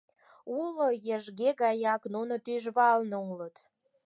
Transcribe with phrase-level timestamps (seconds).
[0.61, 3.55] Уло ешге гаяк нуно тӱжвалне улыт.